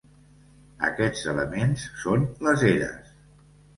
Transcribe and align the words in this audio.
Aquests 0.87 1.21
elements 1.33 1.85
són 2.05 2.25
les 2.49 2.65
eres. 2.71 3.13